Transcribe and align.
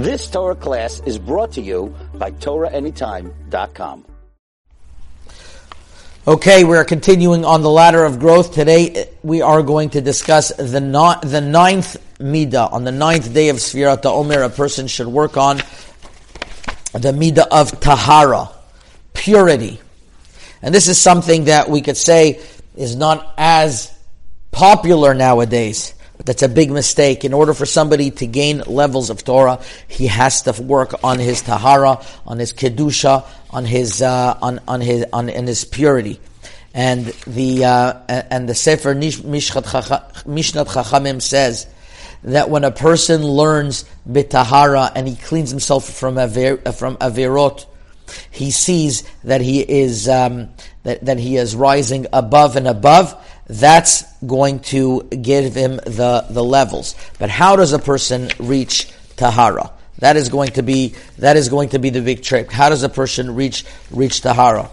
This 0.00 0.30
Torah 0.30 0.54
class 0.54 1.02
is 1.04 1.18
brought 1.18 1.52
to 1.52 1.60
you 1.60 1.94
by 2.14 2.30
TorahAnytime.com. 2.30 4.06
Okay, 6.26 6.64
we're 6.64 6.86
continuing 6.86 7.44
on 7.44 7.60
the 7.60 7.68
ladder 7.68 8.06
of 8.06 8.18
growth. 8.18 8.54
Today 8.54 8.90
eh, 8.92 9.04
we 9.22 9.42
are 9.42 9.62
going 9.62 9.90
to 9.90 10.00
discuss 10.00 10.56
the, 10.56 10.80
no, 10.80 11.16
the 11.22 11.42
ninth 11.42 11.98
midah. 12.18 12.72
On 12.72 12.84
the 12.84 12.92
ninth 12.92 13.34
day 13.34 13.50
of 13.50 13.56
Sfirat 13.56 14.06
Omer, 14.06 14.40
a 14.40 14.48
person 14.48 14.86
should 14.86 15.06
work 15.06 15.36
on 15.36 15.58
the 16.94 17.12
midah 17.12 17.48
of 17.50 17.78
Tahara, 17.80 18.48
purity. 19.12 19.82
And 20.62 20.74
this 20.74 20.88
is 20.88 20.96
something 20.96 21.44
that 21.44 21.68
we 21.68 21.82
could 21.82 21.98
say 21.98 22.40
is 22.74 22.96
not 22.96 23.34
as 23.36 23.94
popular 24.50 25.12
nowadays. 25.12 25.92
That's 26.30 26.44
a 26.44 26.48
big 26.48 26.70
mistake. 26.70 27.24
In 27.24 27.32
order 27.32 27.52
for 27.52 27.66
somebody 27.66 28.12
to 28.12 28.24
gain 28.24 28.60
levels 28.68 29.10
of 29.10 29.24
Torah, 29.24 29.58
he 29.88 30.06
has 30.06 30.42
to 30.42 30.52
work 30.62 31.02
on 31.02 31.18
his 31.18 31.42
tahara, 31.42 32.00
on 32.24 32.38
his 32.38 32.52
kedusha, 32.52 33.26
on 33.50 33.64
his 33.64 34.00
uh, 34.00 34.38
on 34.40 34.60
on 34.68 34.80
his 34.80 35.06
on 35.12 35.28
in 35.28 35.48
his 35.48 35.64
purity. 35.64 36.20
And 36.72 37.06
the 37.26 37.64
uh, 37.64 37.94
and 38.30 38.48
the 38.48 38.54
Sefer 38.54 38.94
Mishnat 38.94 39.64
Chachamim 40.68 41.20
says 41.20 41.66
that 42.22 42.48
when 42.48 42.62
a 42.62 42.70
person 42.70 43.26
learns 43.26 43.84
bitahara 44.08 44.92
and 44.94 45.08
he 45.08 45.16
cleans 45.16 45.50
himself 45.50 45.90
from 45.90 46.16
aver, 46.16 46.58
from 46.70 46.96
averot, 46.98 47.66
he 48.30 48.52
sees 48.52 49.02
that 49.24 49.40
he 49.40 49.62
is 49.62 50.08
um, 50.08 50.50
that, 50.84 51.04
that 51.04 51.18
he 51.18 51.36
is 51.36 51.56
rising 51.56 52.06
above 52.12 52.54
and 52.54 52.68
above 52.68 53.16
that's 53.50 54.04
going 54.22 54.60
to 54.60 55.02
give 55.02 55.54
him 55.54 55.76
the, 55.76 56.24
the 56.30 56.42
levels. 56.42 56.94
But 57.18 57.30
how 57.30 57.56
does 57.56 57.72
a 57.72 57.80
person 57.80 58.30
reach 58.38 58.92
tahara? 59.16 59.72
That 59.98 60.16
is 60.16 60.28
going 60.28 60.52
to 60.52 60.62
be 60.62 60.94
that 61.18 61.36
is 61.36 61.48
going 61.48 61.70
to 61.70 61.78
be 61.78 61.90
the 61.90 62.00
big 62.00 62.22
trick. 62.22 62.50
How 62.50 62.70
does 62.70 62.84
a 62.84 62.88
person 62.88 63.34
reach 63.34 63.66
reach 63.90 64.20
tahara? 64.22 64.70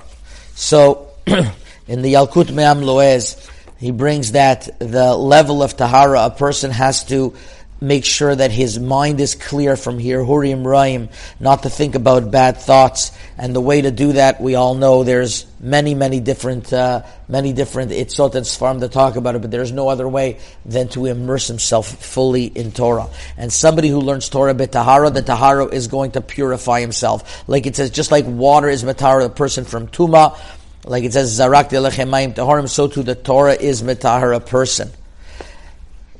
So 0.56 1.10
in 1.28 2.02
the 2.02 2.14
Yalkut 2.14 2.52
Me'am 2.52 2.82
Loez, 2.82 3.50
he 3.78 3.92
brings 3.92 4.34
that 4.34 4.80
the 4.80 5.16
level 5.16 5.64
of 5.64 5.76
tahara 5.76 6.26
a 6.26 6.30
person 6.30 6.72
has 6.72 7.04
to 7.06 7.34
make 7.80 8.06
sure 8.06 8.36
that 8.36 8.52
his 8.52 8.80
mind 8.80 9.20
is 9.20 9.36
clear 9.36 9.76
from 9.76 10.00
Hirhurim 10.00 10.64
Raim, 10.64 11.10
not 11.40 11.64
to 11.64 11.70
think 11.70 11.96
about 11.96 12.32
bad 12.32 12.58
thoughts. 12.58 13.12
And 13.38 13.56
the 13.56 13.62
way 13.62 13.82
to 13.82 13.92
do 13.92 14.14
that, 14.14 14.42
we 14.42 14.56
all 14.56 14.76
know 14.76 15.04
there's 15.04 15.46
many, 15.60 15.94
many 15.94 16.20
different, 16.20 16.72
uh, 16.74 17.04
many 17.28 17.54
different 17.54 17.92
itzot 17.92 18.36
and 18.36 18.46
svarim 18.46 18.80
to 18.80 18.88
talk 18.88 19.16
about 19.16 19.36
it, 19.36 19.42
but 19.42 19.52
there's 19.52 19.72
no 19.72 19.90
other 19.90 20.08
way 20.08 20.40
than 20.66 20.88
to 20.90 21.06
immerse 21.06 21.48
himself 21.48 21.88
fully 21.88 22.46
in 22.46 22.72
Torah. 22.72 23.10
And 23.38 23.54
somebody 23.54 23.90
who 23.90 24.00
learns 24.00 24.30
Torah 24.30 24.54
tahara, 24.68 25.10
the 25.10 25.22
tahara 25.22 25.66
is 25.68 25.88
going 25.88 26.12
to 26.12 26.22
purify 26.22 26.82
himself. 26.82 27.48
Like 27.48 27.66
it 27.66 27.76
says, 27.76 27.92
just 27.92 28.12
like 28.12 28.26
water 28.26 28.70
is 28.70 28.84
matara, 28.84 29.24
the 29.24 29.30
person 29.30 29.66
from 29.66 29.88
Tuma, 29.88 30.38
like 30.86 31.04
it 31.04 31.14
says, 31.14 31.38
Zarak 31.38 31.70
de 31.70 31.78
taharim, 31.78 32.70
so 32.70 32.88
too 32.88 33.04
the 33.04 33.16
Torah 33.16 33.54
is 33.54 33.84
matahara 33.84 34.38
a 34.38 34.40
person 34.40 34.92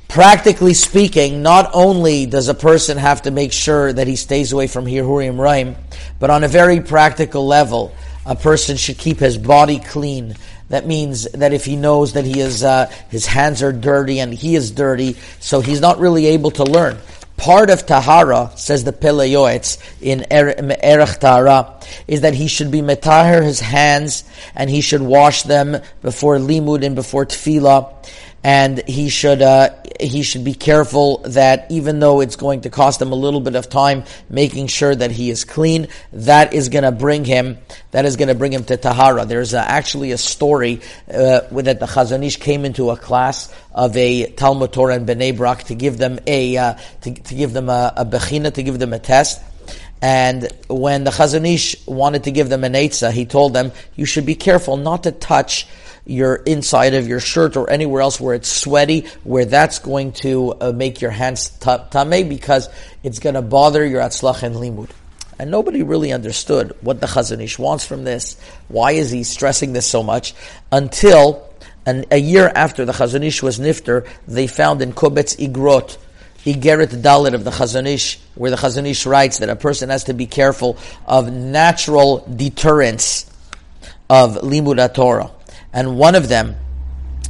practically 0.08 0.74
speaking, 0.74 1.42
not 1.42 1.70
only 1.74 2.26
does 2.26 2.48
a 2.48 2.54
person 2.54 2.96
have 2.98 3.22
to 3.22 3.30
make 3.30 3.52
sure 3.52 3.92
that 3.92 4.06
he 4.06 4.16
stays 4.16 4.52
away 4.52 4.66
from 4.66 4.86
Hirhurim 4.86 5.36
Raim, 5.36 5.76
but 6.18 6.30
on 6.30 6.42
a 6.44 6.48
very 6.48 6.80
practical 6.80 7.46
level, 7.46 7.94
a 8.26 8.34
person 8.34 8.76
should 8.76 8.98
keep 8.98 9.18
his 9.18 9.38
body 9.38 9.78
clean. 9.78 10.34
That 10.70 10.86
means 10.86 11.24
that 11.32 11.52
if 11.52 11.64
he 11.64 11.76
knows 11.76 12.14
that 12.14 12.24
he 12.24 12.40
is, 12.40 12.64
uh, 12.64 12.90
his 13.10 13.26
hands 13.26 13.62
are 13.62 13.72
dirty 13.72 14.18
and 14.20 14.32
he 14.32 14.54
is 14.56 14.70
dirty, 14.70 15.16
so 15.40 15.60
he's 15.60 15.80
not 15.80 15.98
really 15.98 16.26
able 16.26 16.50
to 16.52 16.64
learn. 16.64 16.98
Part 17.36 17.70
of 17.70 17.86
Tahara, 17.86 18.50
says 18.56 18.82
the 18.82 18.92
Pele 18.92 19.30
Yoetz 19.30 19.78
in 20.02 20.26
Erech 20.30 21.20
Tahara, 21.20 21.80
is 22.08 22.22
that 22.22 22.34
he 22.34 22.48
should 22.48 22.72
be 22.72 22.80
metahir 22.80 23.44
his 23.44 23.60
hands 23.60 24.24
and 24.56 24.68
he 24.68 24.80
should 24.80 25.00
wash 25.00 25.44
them 25.44 25.76
before 26.02 26.38
limud 26.38 26.84
and 26.84 26.96
before 26.96 27.24
tefillah 27.24 27.94
and 28.44 28.86
he 28.88 29.08
should 29.08 29.42
uh, 29.42 29.70
he 30.00 30.22
should 30.22 30.44
be 30.44 30.54
careful 30.54 31.18
that 31.18 31.66
even 31.70 32.00
though 32.00 32.20
it's 32.20 32.36
going 32.36 32.62
to 32.62 32.70
cost 32.70 33.00
him 33.02 33.12
a 33.12 33.14
little 33.16 33.40
bit 33.40 33.54
of 33.54 33.68
time 33.68 34.04
making 34.30 34.66
sure 34.66 34.94
that 34.94 35.10
he 35.10 35.30
is 35.30 35.44
clean, 35.44 35.88
that 36.12 36.54
is 36.54 36.68
going 36.68 36.84
to 36.84 36.92
bring 36.92 37.24
him 37.24 37.58
that 37.90 38.04
is 38.04 38.16
going 38.16 38.28
to 38.28 38.34
bring 38.34 38.52
him 38.52 38.64
to 38.64 38.76
tahara. 38.76 39.24
There's 39.24 39.54
uh, 39.54 39.64
actually 39.66 40.12
a 40.12 40.18
story 40.18 40.80
uh, 41.08 41.40
that 41.50 41.80
the 41.80 41.86
Chazon 41.86 42.24
Ish 42.24 42.36
came 42.36 42.64
into 42.64 42.90
a 42.90 42.96
class 42.96 43.52
of 43.72 43.96
a 43.96 44.30
Talmud 44.32 44.72
Torah 44.72 44.96
in 44.96 45.06
Bnei 45.06 45.36
Brak 45.36 45.64
to 45.64 45.74
give 45.74 45.98
them 45.98 46.18
a 46.26 46.56
uh, 46.56 46.74
to, 47.02 47.14
to, 47.14 47.34
give 47.34 47.52
them 47.52 47.68
a, 47.68 47.92
a 47.96 48.04
bechina 48.04 48.52
to 48.52 48.62
give 48.62 48.78
them 48.78 48.92
a 48.92 48.98
test. 48.98 49.42
And 50.00 50.48
when 50.68 51.04
the 51.04 51.10
Chazon 51.10 51.46
Ish 51.52 51.86
wanted 51.86 52.24
to 52.24 52.30
give 52.30 52.48
them 52.48 52.62
an 52.62 52.74
eitzah, 52.74 53.10
he 53.10 53.26
told 53.26 53.52
them, 53.52 53.72
you 53.96 54.04
should 54.04 54.26
be 54.26 54.36
careful 54.36 54.76
not 54.76 55.02
to 55.04 55.12
touch 55.12 55.66
your 56.08 56.36
inside 56.36 56.94
of 56.94 57.06
your 57.06 57.20
shirt 57.20 57.56
or 57.56 57.70
anywhere 57.70 58.00
else 58.00 58.18
where 58.18 58.34
it's 58.34 58.48
sweaty, 58.48 59.06
where 59.24 59.44
that's 59.44 59.78
going 59.78 60.12
to 60.12 60.54
uh, 60.60 60.72
make 60.72 61.00
your 61.02 61.10
hands 61.10 61.50
tameh 61.60 62.28
because 62.28 62.68
it's 63.02 63.18
going 63.18 63.34
to 63.34 63.42
bother 63.42 63.84
your 63.84 64.00
atzlach 64.00 64.42
and 64.42 64.56
limud. 64.56 64.90
And 65.38 65.50
nobody 65.50 65.82
really 65.82 66.12
understood 66.12 66.74
what 66.80 67.00
the 67.00 67.06
Chazon 67.06 67.42
Ish 67.42 67.58
wants 67.58 67.86
from 67.86 68.04
this. 68.04 68.40
Why 68.68 68.92
is 68.92 69.10
he 69.10 69.22
stressing 69.22 69.72
this 69.74 69.86
so 69.86 70.02
much? 70.02 70.34
Until 70.72 71.46
an, 71.86 72.06
a 72.10 72.16
year 72.16 72.50
after 72.52 72.86
the 72.86 72.92
Chazon 72.92 73.22
Ish 73.22 73.42
was 73.42 73.60
nifter, 73.60 74.08
they 74.26 74.46
found 74.46 74.80
in 74.80 74.94
Kobetz 74.94 75.36
Igrot, 75.36 75.98
Igeret 76.44 77.02
Dalit 77.02 77.34
of 77.34 77.44
the 77.44 77.50
Chazon 77.50 77.86
Ish, 77.86 78.18
where 78.34 78.50
the 78.50 78.56
Chazon 78.56 78.86
Ish 78.86 79.04
writes 79.04 79.40
that 79.40 79.50
a 79.50 79.56
person 79.56 79.90
has 79.90 80.04
to 80.04 80.14
be 80.14 80.26
careful 80.26 80.78
of 81.06 81.30
natural 81.30 82.24
deterrence 82.34 83.30
of 84.08 84.36
limud 84.36 84.94
Torah. 84.94 85.30
And 85.72 85.98
one 85.98 86.14
of 86.14 86.28
them 86.28 86.56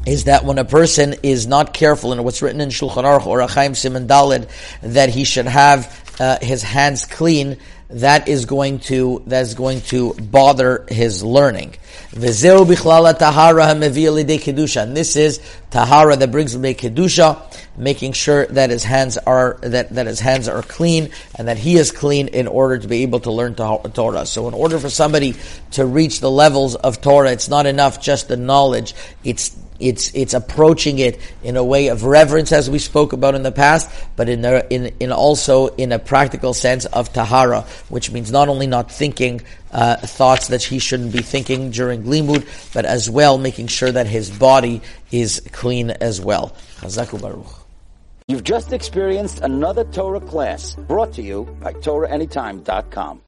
is 0.06 0.24
that 0.24 0.44
when 0.44 0.58
a 0.58 0.64
person 0.64 1.14
is 1.22 1.46
not 1.46 1.74
careful, 1.74 2.12
in 2.12 2.24
what's 2.24 2.42
written 2.42 2.60
in 2.60 2.70
Shulchan 2.70 3.04
Aruch 3.04 3.22
Orach 3.22 3.50
Chaim 3.50 3.72
Siman 3.72 4.06
Dalid, 4.06 4.48
that 4.80 5.10
he 5.10 5.24
should 5.24 5.46
have 5.46 6.16
uh, 6.18 6.38
his 6.40 6.62
hands 6.62 7.04
clean, 7.04 7.58
that 7.90 8.28
is 8.28 8.44
going 8.44 8.80
to 8.80 9.22
that 9.26 9.42
is 9.42 9.54
going 9.54 9.80
to 9.80 10.12
bother 10.14 10.84
his 10.88 11.24
learning. 11.24 11.74
And 12.12 12.22
this 12.22 12.44
is 15.16 15.40
tahara 15.70 16.16
that 16.16 16.30
brings 16.30 16.54
him 16.54 16.64
a 16.64 16.74
kedusha, 16.74 17.42
making 17.76 18.12
sure 18.12 18.46
that 18.46 18.70
his 18.70 18.84
hands 18.84 19.18
are 19.18 19.58
that, 19.62 19.90
that 19.90 20.06
his 20.06 20.20
hands 20.20 20.48
are 20.48 20.62
clean 20.62 21.10
and 21.34 21.48
that 21.48 21.58
he 21.58 21.76
is 21.76 21.92
clean 21.92 22.28
in 22.28 22.46
order 22.46 22.78
to 22.78 22.88
be 22.88 23.02
able 23.02 23.20
to 23.20 23.30
learn 23.30 23.54
Torah. 23.54 24.26
So, 24.26 24.48
in 24.48 24.54
order 24.54 24.78
for 24.78 24.90
somebody 24.90 25.34
to 25.72 25.84
reach 25.84 26.20
the 26.20 26.30
levels 26.30 26.74
of 26.74 27.00
Torah, 27.00 27.32
it's 27.32 27.48
not 27.48 27.66
enough 27.66 28.00
just 28.00 28.28
the 28.28 28.36
knowledge. 28.36 28.94
It's 29.24 29.56
it's 29.80 30.12
it's 30.14 30.34
approaching 30.34 30.98
it 30.98 31.20
in 31.42 31.56
a 31.56 31.62
way 31.62 31.88
of 31.88 32.04
reverence, 32.04 32.50
as 32.52 32.68
we 32.68 32.78
spoke 32.78 33.12
about 33.12 33.34
in 33.34 33.42
the 33.42 33.52
past, 33.52 33.88
but 34.16 34.28
in 34.28 34.44
a, 34.44 34.64
in 34.70 34.92
in 35.00 35.12
also 35.12 35.68
in 35.68 35.92
a 35.92 35.98
practical 35.98 36.52
sense 36.52 36.84
of 36.86 37.12
tahara, 37.12 37.62
which 37.88 38.10
means 38.10 38.32
not 38.32 38.48
only 38.48 38.66
not 38.66 38.90
thinking 38.90 39.40
uh, 39.70 39.96
thoughts 39.96 40.48
that 40.48 40.62
he 40.62 40.78
shouldn't 40.78 41.12
be 41.12 41.22
thinking 41.22 41.70
during 41.70 42.04
limud, 42.04 42.46
but 42.72 42.84
as 42.84 43.08
well 43.08 43.38
making 43.38 43.66
sure 43.68 43.92
that 43.92 44.06
his 44.06 44.30
body 44.30 44.82
is 45.10 45.40
clean 45.52 45.90
as 45.90 46.20
well. 46.20 46.54
Chazaku 46.80 47.20
Baruch. 47.20 47.68
You've 48.28 48.44
just 48.44 48.74
experienced 48.74 49.40
another 49.40 49.84
Torah 49.84 50.20
class 50.20 50.74
brought 50.86 51.14
to 51.14 51.22
you 51.22 51.44
by 51.62 51.72
TorahAnytime.com. 51.72 53.16